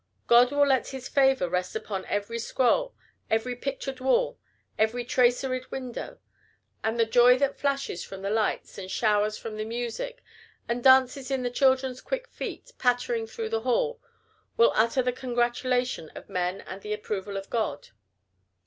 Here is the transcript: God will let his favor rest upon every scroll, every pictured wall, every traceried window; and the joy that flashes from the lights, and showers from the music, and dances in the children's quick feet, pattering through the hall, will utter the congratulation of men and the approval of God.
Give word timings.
God 0.25 0.51
will 0.51 0.65
let 0.65 0.87
his 0.87 1.07
favor 1.07 1.47
rest 1.47 1.75
upon 1.75 2.05
every 2.05 2.39
scroll, 2.39 2.95
every 3.29 3.55
pictured 3.55 3.99
wall, 3.99 4.39
every 4.75 5.05
traceried 5.05 5.69
window; 5.69 6.17
and 6.83 6.99
the 6.99 7.05
joy 7.05 7.37
that 7.37 7.59
flashes 7.59 8.03
from 8.03 8.23
the 8.23 8.31
lights, 8.31 8.79
and 8.79 8.89
showers 8.89 9.37
from 9.37 9.57
the 9.57 9.63
music, 9.63 10.23
and 10.67 10.83
dances 10.83 11.29
in 11.29 11.43
the 11.43 11.51
children's 11.51 12.01
quick 12.01 12.27
feet, 12.29 12.73
pattering 12.79 13.27
through 13.27 13.49
the 13.49 13.61
hall, 13.61 14.01
will 14.57 14.73
utter 14.73 15.03
the 15.03 15.13
congratulation 15.13 16.09
of 16.15 16.27
men 16.27 16.61
and 16.61 16.81
the 16.81 16.93
approval 16.93 17.37
of 17.37 17.51
God. 17.51 17.89